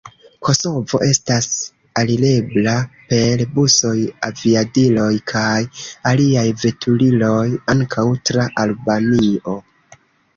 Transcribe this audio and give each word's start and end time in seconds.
Kosovo 0.47 0.99
estas 1.07 1.47
alirebla 2.03 2.71
per 3.11 3.43
busoj, 3.57 3.93
aviadiloj 4.29 5.11
kaj 5.33 5.59
aliaj 6.13 6.47
veturiloj, 6.63 7.45
ankaŭ 7.75 8.07
tra 8.31 8.47
Albanio. 8.65 9.55